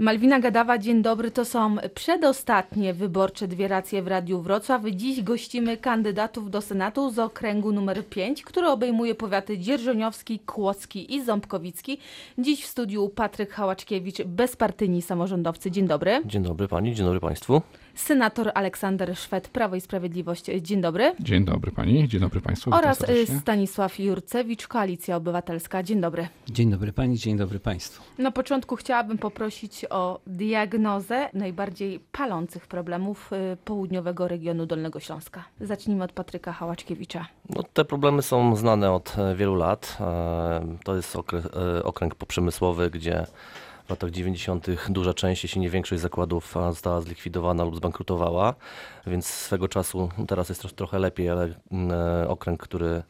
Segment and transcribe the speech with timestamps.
[0.00, 1.30] Malwina Gadawa, dzień dobry.
[1.30, 4.82] To są przedostatnie wyborcze dwie racje w Radiu Wrocław.
[4.92, 11.24] Dziś gościmy kandydatów do Senatu z okręgu numer 5, który obejmuje powiaty dzierżoniowski, kłodzki i
[11.24, 11.98] ząbkowicki.
[12.38, 15.70] Dziś w studiu Patryk Hałaczkiewicz, bezpartyjni samorządowcy.
[15.70, 16.22] Dzień dobry.
[16.24, 17.62] Dzień dobry pani, dzień dobry państwu.
[18.00, 20.44] Senator Aleksander Szwed, Prawo i Sprawiedliwość.
[20.60, 21.14] Dzień dobry.
[21.20, 22.70] Dzień dobry pani, dzień dobry państwu.
[22.74, 23.38] Oraz serdecznie.
[23.38, 25.82] Stanisław Jurcewicz, Koalicja Obywatelska.
[25.82, 26.28] Dzień dobry.
[26.48, 28.02] Dzień dobry pani, dzień dobry państwu.
[28.18, 35.44] Na początku chciałabym poprosić o diagnozę najbardziej palących problemów y, południowego regionu Dolnego Śląska.
[35.60, 37.26] Zacznijmy od Patryka Hałaczkiewicza.
[37.50, 39.96] No, te problemy są znane od e, wielu lat.
[40.00, 43.26] E, To jest e, okręg poprzemysłowy, gdzie
[43.90, 44.66] w latach 90.
[44.88, 48.54] duża część, jeśli nie większość zakładów została zlikwidowana lub zbankrutowała,
[49.06, 51.90] więc swego czasu, teraz jest trochę lepiej, ale mm,
[52.22, 53.02] e, okręg, który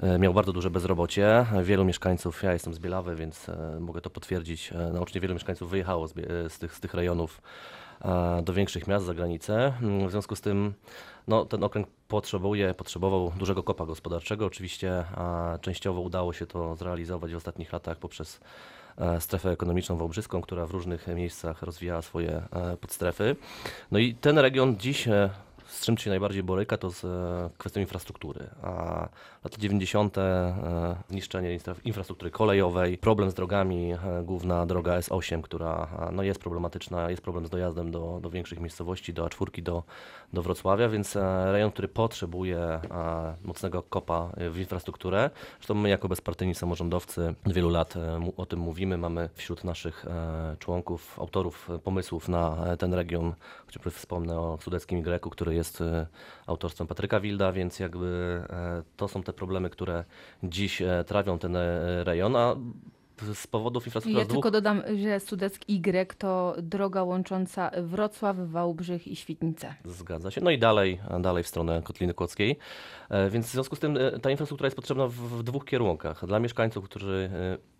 [0.00, 1.46] e, miał bardzo duże bezrobocie.
[1.62, 5.70] Wielu mieszkańców, ja jestem z Bielawy, więc e, mogę to potwierdzić, e, naocznie wielu mieszkańców
[5.70, 7.42] wyjechało z, tych, z tych rejonów
[8.42, 9.72] do większych miast za granicę.
[9.82, 10.74] Mm, W związku z tym
[11.28, 14.46] no, ten okręg potrzebuje, potrzebował dużego kopa gospodarczego.
[14.46, 15.04] Oczywiście
[15.60, 18.40] częściowo udało się to zrealizować w ostatnich latach poprzez
[19.20, 23.36] strefę ekonomiczną wałbrzyską, która w różnych miejscach rozwijała swoje e, podstrefy.
[23.90, 25.30] No i ten region dziś e,
[25.74, 28.46] z czym się najbardziej boryka, to z e, kwestią infrastruktury.
[28.62, 29.08] A
[29.44, 30.18] lata 90.
[30.18, 36.22] E, zniszczenie infra- infrastruktury kolejowej, problem z drogami, e, główna droga S8, która e, no,
[36.22, 39.82] jest problematyczna, jest problem z dojazdem do, do większych miejscowości, do A4, do,
[40.32, 42.80] do Wrocławia, więc e, rejon, który potrzebuje e,
[43.42, 45.30] mocnego kopa e, w infrastrukturę.
[45.58, 48.98] Zresztą my jako bezpartyjni samorządowcy od wielu lat e, o tym mówimy.
[48.98, 53.34] Mamy wśród naszych e, członków, autorów e, pomysłów na e, ten region,
[53.66, 56.06] chociażby wspomnę o Sudeckim Y, który jest e,
[56.46, 60.04] autorstwem Patryka Wilda, więc jakby e, to są te problemy, które
[60.42, 61.56] dziś e, trawią ten
[62.04, 62.56] rejon, a
[63.34, 69.08] z powodów infrastruktury Ja dwóch tylko dodam, że Sudecki Y to droga łącząca Wrocław, Wałbrzych
[69.08, 69.74] i Świdnicę.
[69.84, 70.40] Zgadza się.
[70.40, 72.58] No i dalej, dalej w stronę Kotliny Kłodzkiej.
[73.30, 76.26] Więc w związku z tym ta infrastruktura jest potrzebna w, w dwóch kierunkach.
[76.26, 77.30] Dla mieszkańców, którzy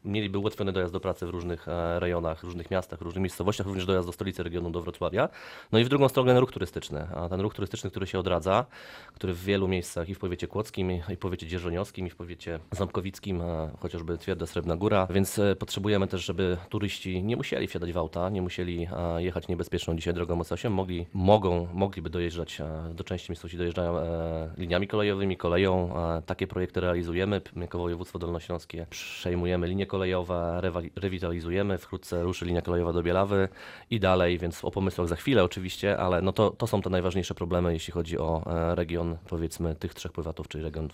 [0.04, 4.08] mieliby ułatwiony dojazd do pracy w różnych e, rejonach, różnych miastach, różnych miejscowościach, również dojazd
[4.08, 5.28] do stolicy regionu, do Wrocławia.
[5.72, 7.06] No i w drugą stronę ruch turystyczny.
[7.14, 8.66] A ten ruch turystyczny, który się odradza,
[9.14, 12.58] który w wielu miejscach i w powiecie kłodzkim, i w powiecie dzierżoniowskim, i w powiecie
[12.72, 15.06] ząbkowickim, e, chociażby Twierdza Srebrna Góra.
[15.10, 19.96] Więc e, potrzebujemy też, żeby turyści nie musieli wsiadać w auta, nie musieli jechać niebezpieczną
[19.96, 22.62] dzisiaj drogą S8, mogli, mogą, mogliby dojeżdżać
[22.94, 23.94] do części miejscowości dojeżdżają
[24.56, 25.94] liniami kolejowymi, koleją.
[26.26, 27.40] Takie projekty realizujemy.
[27.54, 30.60] My Jako województwo dolnośląskie przejmujemy linie kolejowe,
[30.96, 31.78] rewitalizujemy.
[31.78, 33.48] Wkrótce ruszy linia kolejowa do Bielawy
[33.90, 37.34] i dalej, więc o pomysłach za chwilę oczywiście, ale no to, to są te najważniejsze
[37.34, 40.88] problemy, jeśli chodzi o e, region, powiedzmy, tych trzech powiatów, czyli region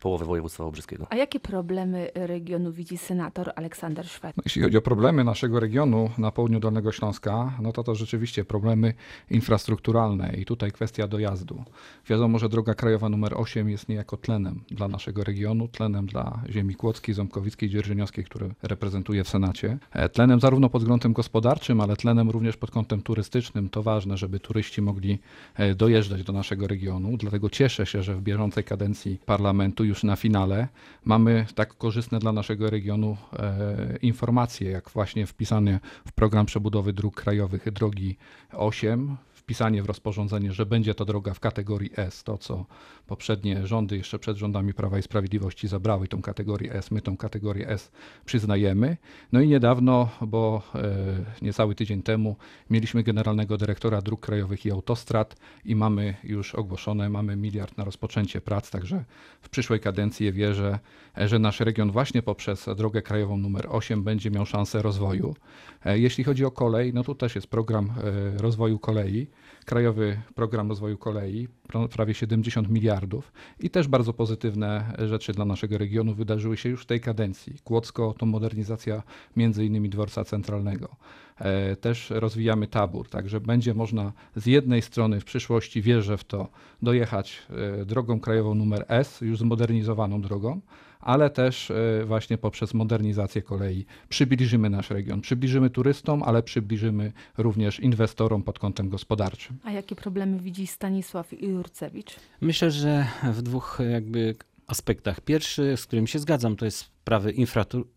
[0.00, 1.06] połowy województwa wałbrzyskiego.
[1.10, 4.36] A jakie problemy regionu widzi senator Aleksander Szwed?
[4.36, 8.44] No, jeśli chodzi o problemy naszego regionu na południu Dolnego Śląska, no to to rzeczywiście
[8.44, 8.94] problemy
[9.30, 11.64] infrastrukturalne i tutaj kwestia dojazdu.
[12.08, 16.74] Wiadomo, że droga krajowa numer 8 jest niejako tlenem dla naszego regionu, tlenem dla ziemi
[16.74, 17.70] kłodzkiej, ząbkowickiej,
[18.12, 19.78] dzierżyniowskiej, które reprezentuję w Senacie.
[19.92, 23.68] E, Tlenem zarówno pod kątem gospodarczym, ale tlenem również pod kątem turystycznym.
[23.68, 25.18] To ważne, żeby turyści mogli
[25.54, 27.16] e, dojeżdżać do naszego regionu.
[27.16, 30.68] Dlatego cieszę się, że w bieżącej kadencji parlamentu już na finale
[31.04, 37.14] mamy tak korzystne dla naszego regionu e, informacje, jak właśnie wpisanie w program przebudowy dróg
[37.14, 38.16] krajowych drogi
[38.52, 42.66] 8, wpisanie w rozporządzenie, że będzie to droga w kategorii S, to co
[43.06, 47.68] poprzednie rządy jeszcze przed rządami Prawa i Sprawiedliwości zabrały tą kategorię S, my tą kategorię
[47.68, 47.90] S
[48.24, 48.96] przyznajemy.
[49.32, 52.36] No i niedawno, bo e, niecały tydzień temu
[52.70, 58.40] mieliśmy generalnego dyrektora dróg krajowych i autostrad i mamy już ogłoszone, mamy miliard na rozpoczęcie
[58.40, 59.04] prac, także
[59.40, 60.78] w przyszłej kadencji wierzę,
[61.16, 65.34] że nasz region właśnie poprzez drogę krajową numer 8 będzie miał szansę rozwoju.
[65.84, 67.92] E, Jeśli chodzi o kolej, no tu też jest program
[68.36, 69.26] e, rozwoju kolei,
[69.64, 71.48] Krajowy Program Rozwoju Kolei,
[71.90, 76.86] prawie 70 miliardów i też bardzo pozytywne rzeczy dla naszego regionu wydarzyły się już w
[76.86, 77.54] tej kadencji.
[77.64, 79.02] Kłodzko to modernizacja
[79.36, 80.96] między innymi dworca centralnego.
[81.38, 86.48] E, Też rozwijamy tabór, także będzie można z jednej strony w przyszłości, wierzę w to,
[86.82, 87.42] dojechać
[87.80, 90.60] e, drogą krajową numer S, już zmodernizowaną drogą,
[91.02, 95.20] ale też e, właśnie poprzez modernizację kolei przybliżymy nasz region.
[95.20, 99.58] Przybliżymy turystom, ale przybliżymy również inwestorom pod kątem gospodarczym.
[99.64, 102.16] A jakie problemy widzi Stanisław Jurcewicz?
[102.40, 104.34] Myślę, że w dwóch jakby
[104.66, 105.20] aspektach.
[105.20, 107.34] Pierwszy, z którym się zgadzam, to jest sprawy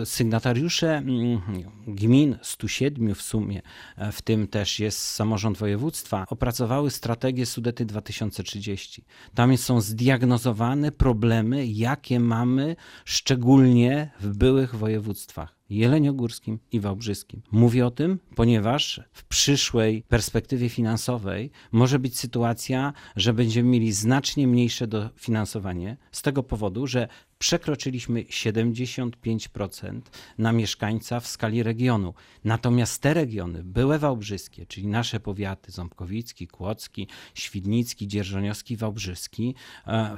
[0.05, 1.41] sygnatariusze mm,
[1.87, 3.63] gmin, 107 w sumie,
[4.13, 9.05] w tym też jest samorząd województwa, opracowały strategię Sudety 2030.
[9.35, 17.43] Tam są zdiagnozowane problemy, jakie mamy szczególnie w byłych województwach jeleniogórskim i wałbrzyskim.
[17.53, 24.47] Mówię o tym, ponieważ w przyszłej perspektywie finansowej może być sytuacja, że będziemy mieli znacznie
[24.47, 27.09] mniejsze dofinansowanie z tego powodu, że
[27.45, 30.01] przekroczyliśmy 75%
[30.39, 32.15] na mieszkańca w skali regionu.
[32.45, 39.55] Natomiast te regiony, były wałbrzyskie, czyli nasze powiaty, Ząbkowicki, Kłodzki, Świdnicki, Dzierżoniowski, Wałbrzyski,
[39.87, 40.17] e,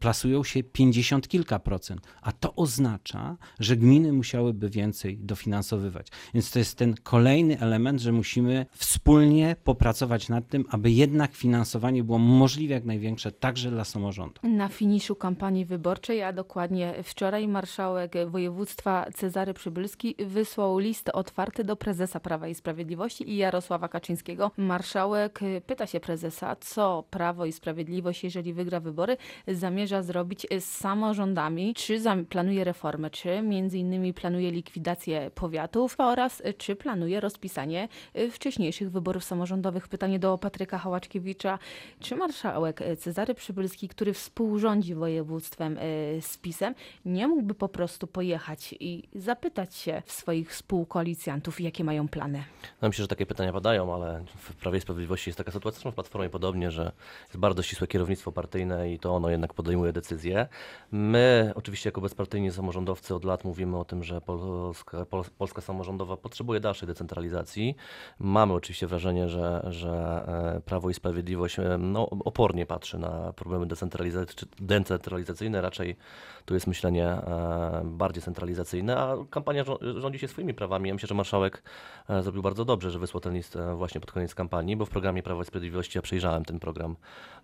[0.00, 2.00] plasują się 50 kilka procent.
[2.22, 6.06] A to oznacza, że gminy musiałyby więcej dofinansowywać.
[6.34, 12.04] Więc to jest ten kolejny element, że musimy wspólnie popracować nad tym, aby jednak finansowanie
[12.04, 14.40] było możliwie jak największe, także dla samorządu.
[14.42, 21.76] Na finiszu kampanii wyborczej, a dokładnie wczoraj, marszałek województwa Cezary Przybylski wysłał list otwarty do
[21.76, 24.50] prezesa Prawa i Sprawiedliwości i Jarosława Kaczyńskiego.
[24.56, 29.16] Marszałek pyta się prezesa, co Prawo i Sprawiedliwość, jeżeli wygra wybory,
[29.48, 36.76] zamierza zrobić z samorządami, czy planuje reformę, czy między innymi planuje likwidację powiatów oraz czy
[36.76, 37.88] planuje rozpisanie
[38.30, 39.88] wcześniejszych wyborów samorządowych.
[39.88, 41.58] Pytanie do Patryka Hałaczkiewicza.
[42.00, 45.78] Czy marszałek Cezary Przybylski, który współrządzi województwem
[46.20, 52.44] z PiSem, nie mógłby po prostu pojechać i zapytać się swoich współkoalicjantów, jakie mają plany?
[52.82, 55.94] No myślę, że takie pytania padają, ale w Prawie i Sprawiedliwości jest taka sytuacja, w
[55.94, 56.92] Platformie podobnie, że
[57.24, 60.48] jest bardzo ścisłe kierownictwo partyjne i to ono jednak podejmuje decyzje.
[60.92, 65.06] My oczywiście jako bezpartyjni samorządowcy od lat mówimy o tym, że Polska,
[65.38, 67.76] Polska samorządowa potrzebuje dalszej decentralizacji.
[68.18, 70.24] Mamy oczywiście wrażenie, że, że
[70.56, 75.96] e, Prawo i Sprawiedliwość e, no, opornie patrzy na problemy decentralizacyjne, raczej
[76.44, 79.64] tu jest myślenie e, bardziej centralizacyjne, a kampania
[79.96, 80.88] rządzi się swoimi prawami.
[80.88, 81.62] Ja myślę, że marszałek
[82.08, 84.90] e, zrobił bardzo dobrze, że wysłał ten list e, właśnie pod koniec kampanii, bo w
[84.90, 86.96] programie Prawa i Sprawiedliwości, ja przejrzałem ten program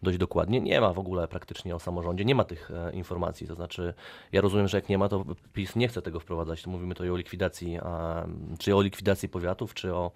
[0.03, 3.95] dość dokładnie, nie ma w ogóle praktycznie o samorządzie, nie ma tych informacji, to znaczy
[4.33, 7.11] ja rozumiem, że jak nie ma, to PiS nie chce tego wprowadzać, to mówimy tutaj
[7.11, 7.79] o likwidacji,
[8.59, 10.11] czy o likwidacji powiatów, czy o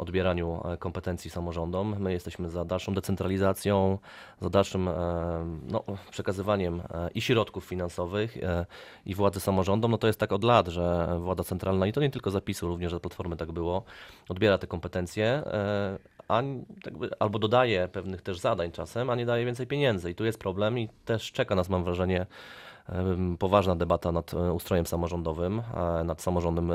[0.00, 1.96] odbieraniu e, kompetencji samorządom.
[1.98, 3.98] My jesteśmy za dalszą decentralizacją,
[4.40, 4.94] za dalszym e,
[5.68, 8.38] no, przekazywaniem e, i środków finansowych,
[9.06, 9.90] i władzy samorządom.
[9.90, 12.92] No to jest tak od lat, że władza centralna, i to nie tylko zapisu, również
[12.92, 13.82] za Platformy tak było,
[14.28, 15.42] odbiera te kompetencje,
[16.28, 16.42] a
[17.18, 20.10] albo dodaje pewnych też zadań czasem, a nie daje więcej pieniędzy.
[20.10, 22.26] I tu jest problem i też czeka nas, mam wrażenie,
[23.38, 25.62] poważna debata nad ustrojem samorządowym,
[26.04, 26.72] nad samorządem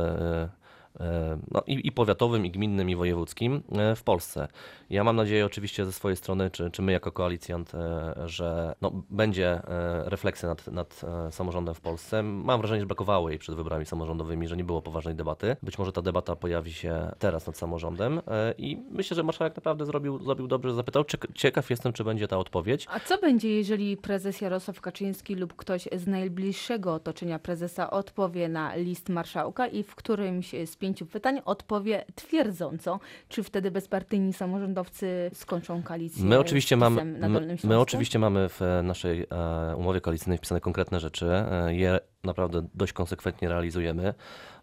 [1.52, 4.48] no, i, i, powiatowym, i gminnym, i wojewódzkim e, w Polsce.
[4.90, 8.92] Ja mam nadzieję oczywiście ze swojej strony, czy, czy my jako koalicjant, e, że no,
[9.10, 9.62] będzie
[10.06, 12.24] refleksja nad, nad samorządem w Polsce.
[12.24, 15.56] Mam wrażenie, że brakowało jej przed wyborami samorządowymi, że nie było poważnej debaty.
[15.64, 18.22] Być może ta debata pojawi się teraz nad samorządem
[18.58, 21.04] i myślę, że marszałek naprawdę zrobił, zrobił dobrze, że zapytał.
[21.34, 22.88] Ciekaw jestem, czy będzie ta odpowiedź.
[22.90, 28.76] A co będzie, jeżeli prezes Jarosław Kaczyński lub ktoś z najbliższego otoczenia prezesa odpowie na
[28.76, 33.00] list marszałka i w którymś z pięciu pytań odpowie twierdząco,
[33.30, 39.26] czy wtedy bezpartyjni samorządowcy skończą koalicję my oczywiście mamy, my, my, oczywiście mamy w naszej
[39.32, 41.26] e, umowie koalicyjnej wpisane konkretne rzeczy.
[41.32, 44.14] E, je naprawdę dość konsekwentnie realizujemy.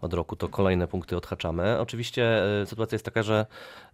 [0.00, 1.78] Od roku to kolejne punkty odhaczamy.
[1.80, 3.46] Oczywiście e, sytuacja jest taka, że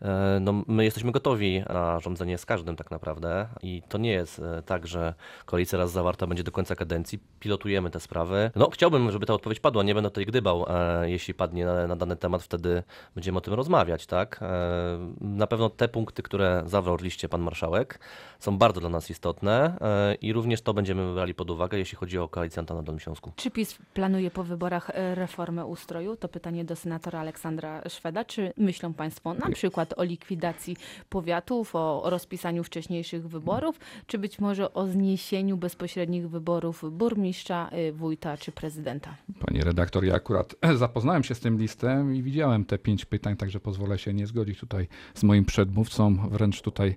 [0.02, 4.38] e, no, my jesteśmy gotowi na rządzenie z każdym tak naprawdę i to nie jest
[4.38, 7.18] e, tak, że koalicja raz zawarta będzie do końca kadencji.
[7.40, 8.50] Pilotujemy te sprawy.
[8.56, 10.66] No chciałbym, żeby ta odpowiedź padła, nie będę tutaj gdybał.
[10.68, 12.82] E, Jeśli padnie na, na dany temat, wtedy
[13.14, 14.38] będziemy o tym rozmawiać, tak?
[14.42, 17.98] E, Na pewno te punkty, które zawarł w liście pan marszałek,
[18.38, 22.18] są bardzo dla nas istotne e, i również to będziemy brali pod uwagę, jeśli chodzi
[22.18, 23.32] o koalicjanta na Dolnym Śląsku.
[23.36, 26.16] Czy PiS planuje po wyborach e, reformę ustroju?
[26.16, 28.24] To pytanie do senatora Aleksandra Szweda.
[28.24, 30.76] Czy myślą Państwo na przykład o likwidacji
[31.08, 38.36] powiatów, o rozpisaniu wcześniejszych wyborów, czy być może o zniesieniu bezpośrednich wyborów burmistrza, y, wójta
[38.36, 39.14] czy prezydenta?
[39.46, 43.60] Pani redaktor, ja akurat zapoznałem się z tym listem i widziałem te pięć pytań, także
[43.60, 46.28] pozwolę się nie zgodzić tutaj z moim przedmówcą.
[46.30, 46.96] Wręcz tutaj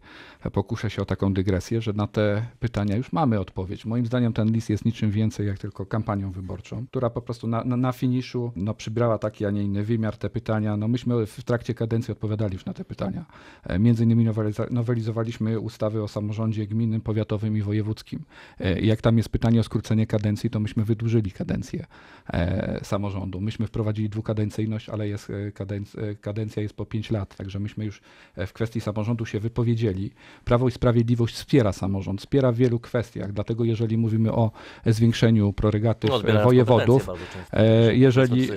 [0.53, 3.85] pokuszę się o taką dygresję, że na te pytania już mamy odpowiedź.
[3.85, 6.50] Moim zdaniem ten list jest niczym więcej jak tylko kampanią wyborczą,
[6.89, 10.29] która po prostu na, na, na finiszu no, przybrała taki, a nie inny wymiar te
[10.29, 10.77] pytania.
[10.77, 13.25] No, myśmy w trakcie kadencji odpowiadali już na te pytania.
[13.63, 14.25] E, Między innymi
[14.71, 18.19] nowelizowaliśmy ustawy o samorządzie gminnym, powiatowym i wojewódzkim.
[18.59, 21.85] E, Jak tam jest pytanie o skrócenie kadencji, to myśmy wydłużyli kadencję
[22.33, 23.41] e, samorządu.
[23.41, 28.01] Myśmy wprowadzili dwukadencyjność, ale jest kadenc- e, kadencja jest po 5 lat, także myśmy już
[28.37, 30.11] w kwestii samorządu się wypowiedzieli.
[30.45, 34.51] Prawo i Sprawiedliwość wspiera samorząd, wspiera w wielu kwestiach, dlatego jeżeli mówimy o
[34.85, 37.09] zwiększeniu prerogatyw No, wojewodów,
[37.53, 38.47] e, jeżeli,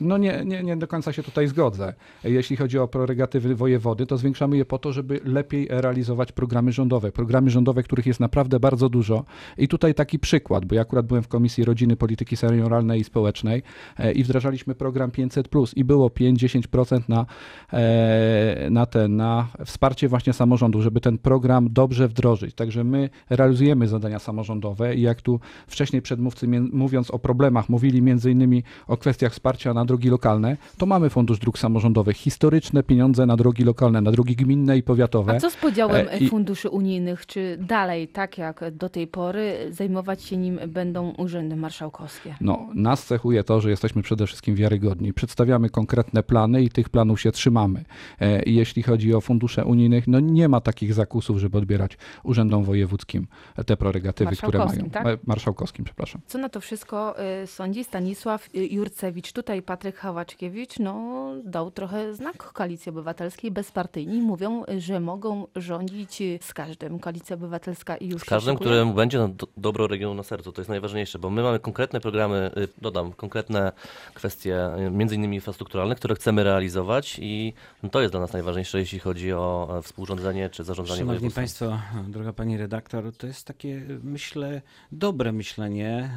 [0.00, 1.94] no nie, nie, nie do końca się tutaj zgodzę.
[2.24, 7.12] Jeśli chodzi o prerogatywy wojewody, to zwiększamy je po to, żeby lepiej realizować programy rządowe.
[7.12, 9.24] Programy rządowe, których jest naprawdę bardzo dużo.
[9.58, 13.62] I tutaj taki przykład, bo ja akurat byłem w Komisji Rodziny, Polityki Senioralnej i Społecznej
[13.98, 17.26] e, i wdrażaliśmy program 500+, i było 5-10% na,
[17.72, 22.54] e, na ten, na wsparcie właśnie samorządu, żeby ten program dobrze wdrożyć.
[22.54, 28.30] Także my realizujemy zadania samorządowe i jak tu wcześniej przedmówcy mówiąc o problemach, mówili między
[28.30, 33.36] innymi o kwestiach wsparcia na drogi lokalne, to mamy Fundusz Dróg Samorządowych, historyczne pieniądze na
[33.36, 35.32] drogi lokalne, na drogi gminne i powiatowe.
[35.36, 37.26] A co z podziałem E, i- funduszy unijnych?
[37.26, 42.34] Czy dalej, tak jak do tej pory, zajmować się nim będą urzędy marszałkowskie?
[42.40, 45.12] No, nas cechuje to, że jesteśmy przede wszystkim wiarygodni.
[45.12, 47.84] Przedstawiamy konkretne plany i tych planów się trzymamy.
[48.20, 53.26] E, jeśli chodzi o fundusze unijnych, no nie ma takich zakusów, żeby odbierać urzędom wojewódzkim
[53.66, 54.90] te prerogatywy, które mają.
[54.90, 55.06] Tak?
[55.06, 56.20] E, Marszałkowskim, przepraszam.
[56.26, 57.11] Co na to wszystko
[57.42, 59.32] y, sądzi Stanisław Jurcewicz?
[59.32, 63.50] Tutaj Patryk Hałaczkiewicz no, dał trochę znak Koalicji Obywatelskiej.
[63.50, 66.98] Bezpartyjni mówią, że mogą rządzić y, z każdym.
[66.98, 68.70] Koalicja Obywatelska i już Z każdym, szykuje.
[68.70, 72.00] któremu będzie no, do, dobro regionu na sercu, to jest najważniejsze, bo my mamy konkretne
[72.00, 73.72] programy, y, dodam, konkretne
[74.14, 77.52] kwestie, między innymi infrastrukturalne, które chcemy realizować i
[77.82, 81.42] no, to jest dla nas najważniejsze, jeśli chodzi o e, współrządzenie czy zarządzanie Szanowni województwem.
[81.42, 81.78] Państwo,
[82.08, 86.10] droga Pani redaktor, to jest takie, myślę, dobre myślenie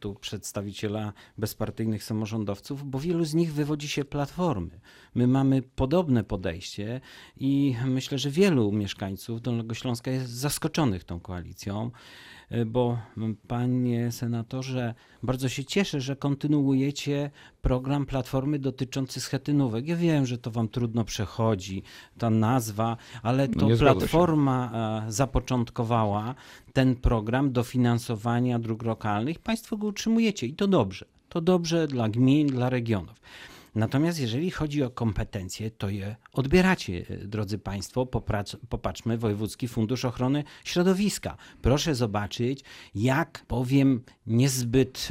[0.00, 4.80] tu przedstawiciela bezpartyjnych samorządowców, bo wielu z nich wywodzi się platformy.
[5.14, 7.00] My mamy podobne podejście
[7.36, 11.90] i myślę, że wielu mieszkańców Dolnego Śląska jest zaskoczonych tą koalicją.
[12.52, 12.98] Y, Bo
[13.48, 17.30] panie senatorze, bardzo się cieszę, że kontynuujecie
[17.62, 19.88] program Platformy dotyczący schetynówek.
[19.88, 21.82] Ja wiem, że to wam trudno przechodzi,
[22.18, 23.76] ta nazwa, ale to nie.
[23.76, 24.70] Platforma
[25.06, 26.34] e, zapoczątkowała
[26.72, 29.38] ten program dofinansowania dróg lokalnych.
[29.38, 31.06] Państwo go utrzymujecie i to dobrze.
[31.28, 33.20] To dobrze dla gmin, dla regionów.
[33.76, 38.06] Natomiast jeżeli chodzi o kompetencje, to je odbieracie, e, drodzy Państwo.
[38.06, 41.36] Poprac- Popatrzmy, Wojewódzki Fundusz Ochrony Środowiska.
[41.62, 42.60] Proszę zobaczyć,
[42.94, 45.08] jak powiem, niezbyt.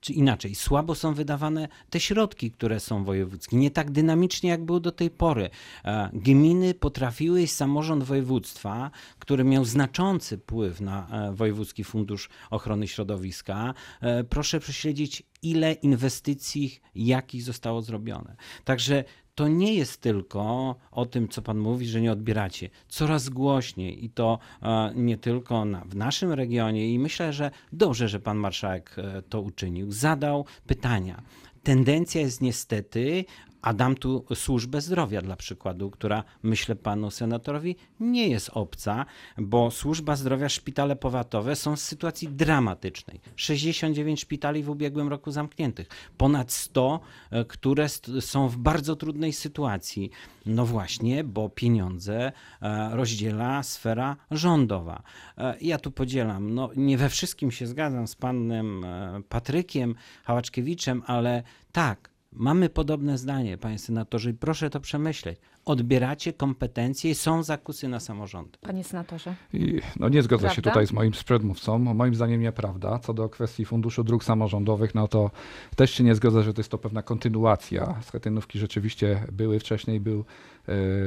[0.00, 3.56] Czy inaczej, słabo są wydawane te środki, które są wojewódzkie.
[3.56, 5.50] Nie tak dynamicznie, jak było do tej pory.
[5.84, 12.88] E, Gminy potrafiły, i samorząd województwa, który miał znaczący wpływ na e, Wojewódzki Fundusz Ochrony
[12.88, 18.36] Środowiska, e, proszę prześledzić, ile inwestycji, jakich zostało zrobione.
[18.64, 19.04] Także
[19.38, 22.70] to nie jest tylko o tym, co Pan mówi, że nie odbieracie.
[22.88, 28.08] Coraz głośniej i to e, nie tylko na, w naszym regionie, i myślę, że dobrze,
[28.08, 29.92] że Pan Marszałek e, to uczynił.
[29.92, 31.22] Zadał pytania.
[31.62, 33.24] Tendencja jest niestety,
[33.62, 39.06] a dam tu służbę zdrowia dla przykładu, która myślę panu senatorowi nie jest obca,
[39.38, 43.20] bo służba zdrowia, szpitale powiatowe są w sytuacji dramatycznej.
[43.36, 47.00] 69 szpitali w ubiegłym roku zamkniętych, ponad 100,
[47.30, 47.88] e, które
[48.20, 50.10] są w bardzo trudnej sytuacji.
[50.46, 55.02] No właśnie, bo pieniądze e, rozdziela sfera rządowa.
[55.38, 58.86] E, Ja tu podzielam, no nie we wszystkim się zgadzam z panem
[59.28, 65.38] Patrykiem Hałaczkiewiczem, ale tak, Mamy podobne zdanie, panie senatorze, i proszę to przemyśleć.
[65.68, 68.58] Odbieracie kompetencje i są zakusy na samorządy.
[68.60, 69.34] Panie senatorze.
[69.52, 70.70] I, no nie zgodzę się Prawda?
[70.70, 71.78] tutaj z moim przedmówcą.
[71.78, 72.98] Moim zdaniem nieprawda.
[72.98, 75.30] Co do kwestii Funduszu Dróg Samorządowych, no to
[75.76, 77.94] też się nie zgodzę, że to jest to pewna kontynuacja.
[78.02, 80.24] Schetynówki rzeczywiście były wcześniej, był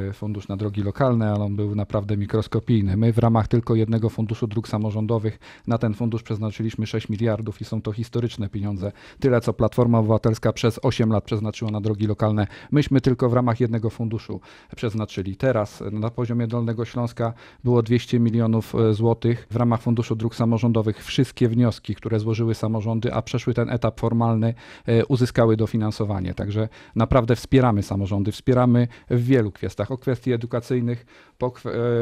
[0.09, 2.97] e, fundusz na drogi lokalne, ale on był naprawdę mikroskopijny.
[2.97, 7.65] My w ramach tylko jednego Funduszu Dróg Samorządowych na ten fundusz przeznaczyliśmy 6 miliardów i
[7.65, 8.91] są to historyczne pieniądze.
[9.19, 12.47] Tyle, co Platforma Obywatelska przez 8 lat przeznaczyła na drogi lokalne.
[12.71, 14.41] Myśmy tylko w ramach jednego funduszu
[14.75, 15.35] przeznaczyli.
[15.35, 21.05] Teraz na poziomie Dolnego Śląska było 200 milionów e, złotych w ramach Funduszu Dróg Samorządowych.
[21.05, 24.53] Wszystkie wnioski, które złożyły samorządy, a przeszły ten etap formalny,
[24.85, 26.33] e, uzyskały dofinansowanie.
[26.33, 31.05] Także naprawdę wspieramy samorządy, wspieramy w wielu kwestiach, o kwestii edukacyjnych,
[31.37, 31.53] po,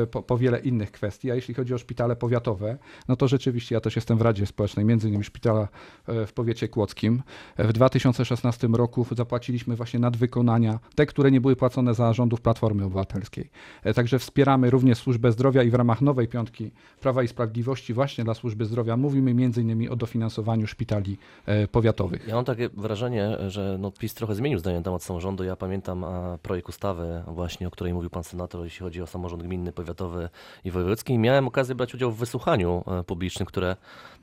[0.03, 1.31] e, po, po wiele innych kwestii.
[1.31, 2.77] A jeśli chodzi o szpitale powiatowe,
[3.07, 5.67] no to rzeczywiście ja też jestem w Radzie Społecznej, między innymi szpitala
[6.07, 7.21] e, w powiecie kłodzkim.
[7.57, 13.49] W 2016 roku zapłaciliśmy właśnie nadwykonania, te, które nie były płacone za rządów Platformy Obywatelskiej.
[13.83, 18.23] E, Także wspieramy również służbę zdrowia i w ramach nowej piątki Prawa i Sprawiedliwości właśnie
[18.23, 22.27] dla służby zdrowia mówimy innymi o dofinansowaniu szpitali e, powiatowych.
[22.27, 25.43] Ja mam takie wrażenie, że no, PiS trochę zmienił zdanie na temat samorządu.
[25.43, 26.05] Ja pamiętam
[26.41, 30.29] projekt ustawy właśnie, o której mówił pan senator, jeśli chodzi o samorząd gminny, powiatowy
[30.65, 31.17] i wojewódzki.
[31.17, 33.75] Miałem okazję brać udział w wysłuchaniu e, publicznym, które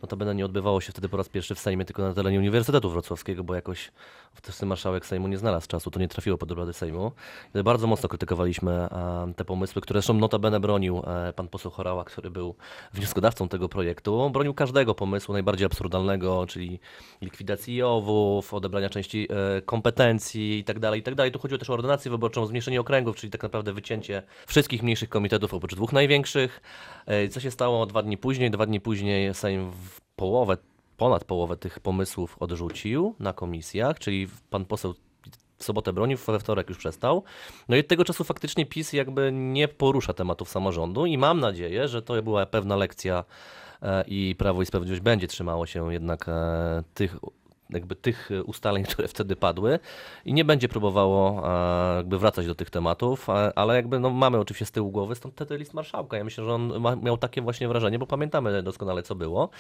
[0.03, 3.45] notabene nie odbywało się wtedy po raz pierwszy w Sejmie, tylko na terenie Uniwersytetu Wrocławskiego,
[3.45, 3.93] bo jakoś
[4.35, 7.13] wtedy marszałek Sejmu nie znalazł czasu, to nie trafiło pod obrady Sejmu.
[7.65, 12.31] Bardzo mocno krytykowaliśmy e, te pomysły, które zresztą notabene bronił e, pan poseł Chorała, który
[12.31, 12.55] był
[12.93, 14.31] wnioskodawcą tego projektu.
[14.31, 16.81] Bronił każdego pomysłu, najbardziej absurdalnego, czyli
[17.21, 21.31] likwidacji JOW-ów, odebrania części e, kompetencji itd., itd.
[21.31, 25.55] Tu chodziło też o ordynację wyborczą, zmniejszenie okręgów, czyli tak naprawdę wycięcie wszystkich mniejszych komitetów
[25.55, 26.61] oprócz dwóch największych.
[27.31, 28.51] Co się stało dwa dni później?
[28.51, 30.57] Dwa dni później Sejm w połowę,
[30.97, 34.95] ponad połowę tych pomysłów odrzucił na komisjach, czyli pan poseł
[35.59, 37.25] w sobotę bronił, we wtorek już przestał.
[37.69, 41.89] No i od tego czasu faktycznie PiS jakby nie porusza tematów samorządu i mam nadzieję,
[41.89, 43.25] że to była pewna lekcja
[43.83, 47.17] e, i Prawo i Sprawiedliwość będzie trzymało się jednak e, tych
[47.71, 49.79] jakby tych ustaleń, które wtedy padły
[50.25, 54.39] i nie będzie próbowało e, jakby wracać do tych tematów, e, ale jakby no, mamy
[54.39, 56.17] oczywiście z tyłu głowy stąd ten list marszałka.
[56.17, 59.51] Ja myślę, że on ma, miał takie właśnie wrażenie, bo pamiętamy doskonale co było.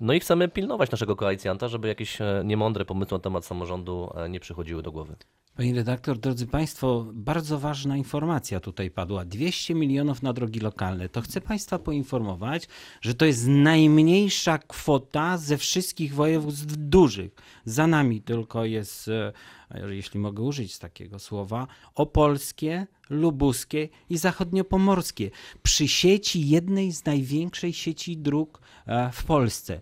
[0.00, 4.28] No i chcemy pilnować naszego koalicjanta, żeby jakieś e, niemądre pomysły na temat samorządu e,
[4.28, 5.16] nie przychodziły do głowy.
[5.56, 9.24] Pani redaktor, drodzy Państwo, bardzo ważna informacja tutaj padła.
[9.24, 11.08] 200 milionów na drogi lokalne.
[11.08, 12.68] To chcę Państwa poinformować,
[13.00, 17.30] że to jest najmniejsza kwota ze wszystkich województw dużych.
[17.64, 19.32] Za nami tylko jest, e,
[19.90, 25.30] jeśli mogę użyć takiego słowa, opolskie, lubuskie i zachodniopomorskie.
[25.62, 29.80] Przy sieci jednej z największej sieci dróg e, w Polsce.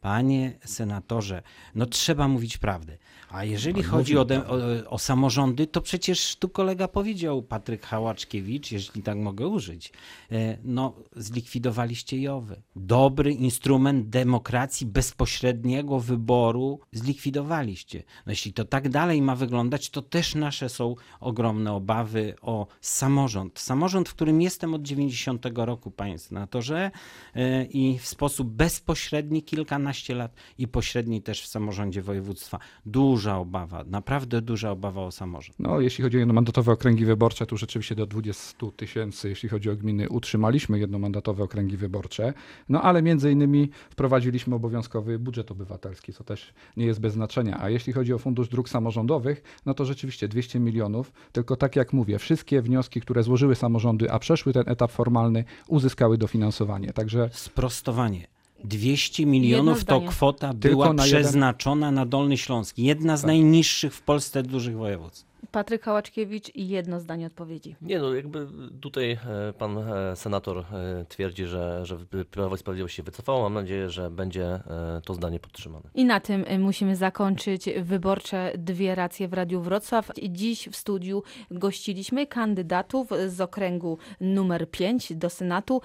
[0.00, 1.42] Panie senatorze,
[1.74, 2.98] no trzeba mówić prawdę.
[3.30, 4.56] A jeżeli chodzi o, de, o,
[4.90, 9.92] o samorządy, to przecież tu kolega powiedział, Patryk Hałaczkiewicz, jeśli tak mogę użyć,
[10.32, 12.62] e, no zlikwidowaliście JOWY.
[12.76, 18.02] Dobry instrument demokracji, bezpośredniego wyboru zlikwidowaliście.
[18.26, 23.58] No jeśli to tak dalej ma wyglądać, to też nasze są ogromne obawy o samorząd.
[23.58, 26.90] Samorząd, w którym jestem od 90 roku, panie senatorze,
[27.34, 32.58] e, i w sposób bezpośredni kilkanaście lat i pośredni też w samorządzie województwa.
[32.86, 35.58] Duża obawa, naprawdę duża obawa o samorząd.
[35.58, 39.76] No, jeśli chodzi o jednomandatowe okręgi wyborcze, tu rzeczywiście do 20 tysięcy, jeśli chodzi o
[39.76, 42.32] gminy, utrzymaliśmy jednomandatowe okręgi wyborcze,
[42.68, 47.60] no ale między innymi wprowadziliśmy obowiązkowy budżet obywatelski, co też nie jest bez znaczenia.
[47.60, 51.92] A jeśli chodzi o Fundusz Dróg Samorządowych, no to rzeczywiście 200 milionów, tylko tak jak
[51.92, 56.92] mówię, wszystkie wnioski, które złożyły samorządy, a przeszły ten etap formalny, uzyskały dofinansowanie.
[56.92, 58.37] Także Sprostowanie.
[58.64, 62.78] 200 milionów to kwota była na jeden- przeznaczona na Dolny Śląsk.
[62.78, 63.26] Jedna z Tak.
[63.26, 65.27] najniższych w Polsce dużych województw.
[65.50, 67.76] Patryk Hałaczkiewicz i jedno zdanie odpowiedzi.
[67.82, 68.46] Nie no, jakby
[68.80, 69.18] tutaj e,
[69.58, 71.96] pan e, senator e, twierdzi, że, że
[72.30, 73.42] Prawo i Sprawiedliwość się wycofało.
[73.42, 74.60] Mam nadzieję, że będzie
[75.04, 75.90] to zdanie podtrzymane.
[75.94, 80.10] I na tym musimy zakończyć wyborcze dwie racje w Radiu Wrocław.
[80.28, 85.80] Dziś w studiu gościliśmy kandydatów z okręgu numer 5 do Senatu,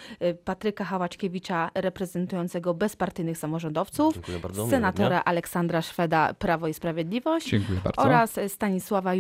[0.46, 4.68] Patryka Hałaczkiewicza reprezentującego bezpartyjnych samorządowców, Dziękuję bardzo.
[4.68, 5.22] senatora.
[5.26, 8.02] Aleksandra Szweda, Prawo i Sprawiedliwość dziękuję bardzo.
[8.02, 9.14] oraz Stanisława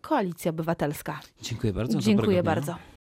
[0.00, 1.20] Koalicja Obywatelska.
[1.42, 1.98] Dziękuję bardzo.
[1.98, 2.76] Dziękuję bardzo.